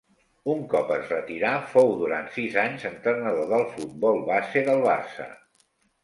[0.51, 5.29] Un cop es retirà fou durant sis anys entrenador del futbol base del Barça.